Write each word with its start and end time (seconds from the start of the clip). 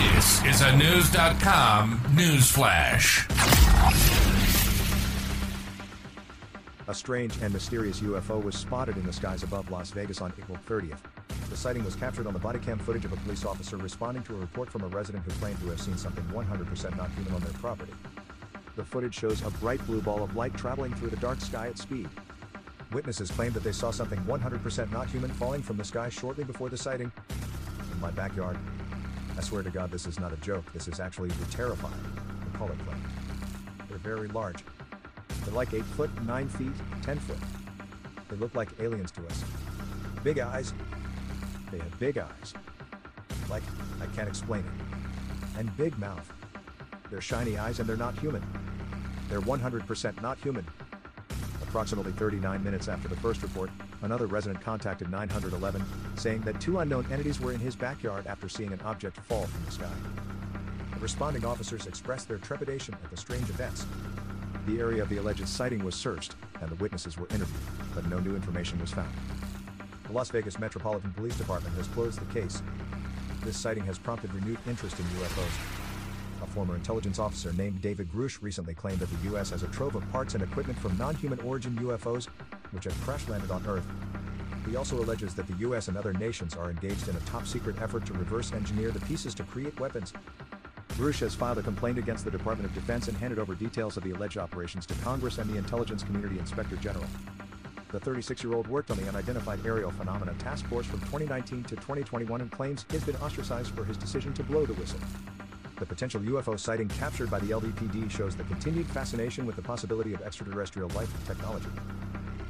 This 0.00 0.42
is 0.46 0.62
a 0.62 0.74
News.com 0.78 2.00
news 2.14 2.50
flash. 2.50 3.28
A 6.88 6.94
strange 6.94 7.36
and 7.42 7.52
mysterious 7.52 8.00
UFO 8.00 8.42
was 8.42 8.56
spotted 8.56 8.96
in 8.96 9.04
the 9.04 9.12
skies 9.12 9.42
above 9.42 9.70
Las 9.70 9.90
Vegas 9.90 10.22
on 10.22 10.32
April 10.38 10.56
30th. 10.66 11.00
The 11.50 11.56
sighting 11.56 11.84
was 11.84 11.96
captured 11.96 12.26
on 12.26 12.32
the 12.32 12.38
body 12.38 12.58
cam 12.58 12.78
footage 12.78 13.04
of 13.04 13.12
a 13.12 13.16
police 13.16 13.44
officer 13.44 13.76
responding 13.76 14.22
to 14.22 14.34
a 14.36 14.38
report 14.38 14.70
from 14.70 14.84
a 14.84 14.86
resident 14.86 15.22
who 15.24 15.32
claimed 15.32 15.60
to 15.60 15.68
have 15.68 15.80
seen 15.82 15.98
something 15.98 16.24
100% 16.24 16.96
not 16.96 17.10
human 17.10 17.34
on 17.34 17.40
their 17.42 17.52
property. 17.52 17.92
The 18.76 18.84
footage 18.84 19.14
shows 19.14 19.42
a 19.42 19.50
bright 19.50 19.84
blue 19.86 20.00
ball 20.00 20.22
of 20.22 20.34
light 20.34 20.56
traveling 20.56 20.94
through 20.94 21.10
the 21.10 21.16
dark 21.16 21.42
sky 21.42 21.66
at 21.66 21.76
speed. 21.76 22.08
Witnesses 22.92 23.30
claimed 23.30 23.52
that 23.52 23.64
they 23.64 23.72
saw 23.72 23.90
something 23.90 24.18
100% 24.20 24.92
not 24.92 25.10
human 25.10 25.30
falling 25.32 25.62
from 25.62 25.76
the 25.76 25.84
sky 25.84 26.08
shortly 26.08 26.44
before 26.44 26.70
the 26.70 26.78
sighting. 26.78 27.12
In 27.92 28.00
my 28.00 28.10
backyard. 28.12 28.56
I 29.40 29.42
swear 29.42 29.62
to 29.62 29.70
God, 29.70 29.90
this 29.90 30.04
is 30.06 30.20
not 30.20 30.34
a 30.34 30.36
joke. 30.36 30.70
This 30.74 30.86
is 30.86 31.00
actually 31.00 31.30
terrifying. 31.50 31.94
The 32.52 32.58
color. 32.58 32.74
They're 33.88 33.96
very 33.96 34.28
large. 34.28 34.62
They're 35.46 35.54
like 35.54 35.72
8 35.72 35.82
foot, 35.82 36.10
9 36.24 36.46
feet, 36.50 36.72
10 37.00 37.18
foot. 37.20 37.38
They 38.28 38.36
look 38.36 38.54
like 38.54 38.68
aliens 38.80 39.10
to 39.12 39.24
us. 39.24 39.42
Big 40.22 40.40
eyes. 40.40 40.74
They 41.72 41.78
have 41.78 41.98
big 41.98 42.18
eyes. 42.18 42.52
Like, 43.48 43.62
I 44.02 44.14
can't 44.14 44.28
explain 44.28 44.60
it. 44.60 45.58
And 45.58 45.74
big 45.78 45.98
mouth. 45.98 46.30
They're 47.10 47.22
shiny 47.22 47.56
eyes 47.56 47.80
and 47.80 47.88
they're 47.88 47.96
not 47.96 48.18
human. 48.18 48.42
They're 49.30 49.40
100% 49.40 50.20
not 50.20 50.36
human. 50.36 50.66
Approximately 51.70 52.10
39 52.10 52.64
minutes 52.64 52.88
after 52.88 53.06
the 53.06 53.14
first 53.14 53.44
report, 53.44 53.70
another 54.02 54.26
resident 54.26 54.60
contacted 54.60 55.08
911, 55.08 55.80
saying 56.16 56.40
that 56.40 56.60
two 56.60 56.80
unknown 56.80 57.06
entities 57.12 57.38
were 57.38 57.52
in 57.52 57.60
his 57.60 57.76
backyard 57.76 58.26
after 58.26 58.48
seeing 58.48 58.72
an 58.72 58.80
object 58.84 59.18
fall 59.18 59.46
from 59.46 59.64
the 59.64 59.70
sky. 59.70 59.92
The 60.94 60.98
responding 60.98 61.44
officers 61.44 61.86
expressed 61.86 62.26
their 62.26 62.38
trepidation 62.38 62.94
at 62.94 63.08
the 63.08 63.16
strange 63.16 63.48
events. 63.50 63.86
The 64.66 64.80
area 64.80 65.00
of 65.00 65.08
the 65.10 65.18
alleged 65.18 65.46
sighting 65.46 65.84
was 65.84 65.94
searched, 65.94 66.34
and 66.60 66.68
the 66.68 66.74
witnesses 66.74 67.16
were 67.16 67.28
interviewed, 67.28 67.62
but 67.94 68.04
no 68.08 68.18
new 68.18 68.34
information 68.34 68.80
was 68.80 68.90
found. 68.90 69.14
The 70.08 70.12
Las 70.12 70.30
Vegas 70.30 70.58
Metropolitan 70.58 71.12
Police 71.12 71.36
Department 71.36 71.76
has 71.76 71.86
closed 71.86 72.18
the 72.18 72.34
case. 72.34 72.64
This 73.44 73.56
sighting 73.56 73.84
has 73.84 73.96
prompted 73.96 74.34
renewed 74.34 74.58
interest 74.66 74.98
in 74.98 75.04
UFOs. 75.04 75.89
A 76.42 76.46
former 76.46 76.74
intelligence 76.74 77.18
officer 77.18 77.52
named 77.52 77.82
David 77.82 78.10
Grusch 78.12 78.40
recently 78.40 78.74
claimed 78.74 78.98
that 79.00 79.10
the 79.10 79.28
U.S. 79.30 79.50
has 79.50 79.62
a 79.62 79.68
trove 79.68 79.94
of 79.94 80.10
parts 80.10 80.34
and 80.34 80.42
equipment 80.42 80.78
from 80.78 80.96
non 80.96 81.14
human 81.14 81.38
origin 81.40 81.76
UFOs, 81.76 82.26
which 82.72 82.84
have 82.84 83.00
crash 83.02 83.28
landed 83.28 83.50
on 83.50 83.64
Earth. 83.66 83.86
He 84.68 84.76
also 84.76 84.98
alleges 84.98 85.34
that 85.34 85.46
the 85.46 85.54
U.S. 85.54 85.88
and 85.88 85.96
other 85.96 86.12
nations 86.12 86.56
are 86.56 86.70
engaged 86.70 87.08
in 87.08 87.16
a 87.16 87.20
top 87.20 87.46
secret 87.46 87.80
effort 87.80 88.06
to 88.06 88.12
reverse 88.14 88.52
engineer 88.52 88.90
the 88.90 89.00
pieces 89.00 89.34
to 89.34 89.42
create 89.44 89.78
weapons. 89.80 90.12
Grusch 90.90 91.20
has 91.20 91.34
filed 91.34 91.58
a 91.58 91.62
complaint 91.62 91.98
against 91.98 92.24
the 92.24 92.30
Department 92.30 92.68
of 92.68 92.74
Defense 92.74 93.08
and 93.08 93.16
handed 93.16 93.38
over 93.38 93.54
details 93.54 93.96
of 93.96 94.04
the 94.04 94.10
alleged 94.10 94.36
operations 94.36 94.86
to 94.86 94.94
Congress 94.96 95.38
and 95.38 95.48
the 95.48 95.56
Intelligence 95.56 96.02
Community 96.02 96.38
Inspector 96.38 96.76
General. 96.76 97.06
The 97.90 97.98
36 97.98 98.44
year 98.44 98.54
old 98.54 98.68
worked 98.68 98.90
on 98.90 98.98
the 98.98 99.08
Unidentified 99.08 99.60
Aerial 99.64 99.90
Phenomena 99.90 100.34
Task 100.38 100.66
Force 100.66 100.86
from 100.86 101.00
2019 101.00 101.64
to 101.64 101.76
2021 101.76 102.40
and 102.40 102.50
claims 102.50 102.86
he's 102.90 103.02
been 103.02 103.16
ostracized 103.16 103.74
for 103.74 103.84
his 103.84 103.96
decision 103.96 104.32
to 104.34 104.44
blow 104.44 104.64
the 104.64 104.74
whistle. 104.74 105.00
The 105.80 105.86
potential 105.86 106.20
UFO 106.20 106.60
sighting 106.60 106.88
captured 106.88 107.30
by 107.30 107.38
the 107.38 107.52
LVPD 107.52 108.10
shows 108.10 108.36
the 108.36 108.44
continued 108.44 108.86
fascination 108.88 109.46
with 109.46 109.56
the 109.56 109.62
possibility 109.62 110.12
of 110.12 110.20
extraterrestrial 110.20 110.90
life 110.90 111.10
technology. 111.26 111.70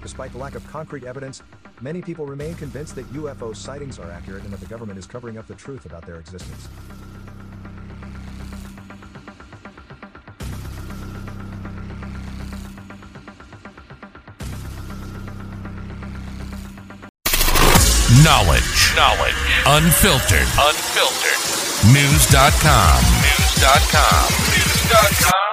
Despite 0.03 0.33
the 0.33 0.39
lack 0.39 0.57
of 0.57 0.67
concrete 0.67 1.05
evidence, 1.05 1.41
many 1.81 2.03
people 2.03 2.27
remain 2.27 2.57
convinced 2.57 2.97
that 2.97 3.07
UFO 3.13 3.55
sightings 3.55 4.01
are 4.01 4.11
accurate 4.11 4.43
and 4.43 4.53
that 4.53 4.59
the 4.59 4.67
government 4.67 4.99
is 4.99 5.07
covering 5.07 5.39
up 5.39 5.47
the 5.47 5.55
truth 5.55 5.87
about 5.87 6.05
their 6.05 6.17
existence. 6.17 6.69
Knowledge. 18.25 18.93
Knowledge. 18.97 19.35
Unfiltered. 19.67 20.49
Unfiltered. 20.59 21.61
News.com. 21.95 23.20
News.com. 23.61 24.29
News.com. 24.55 25.50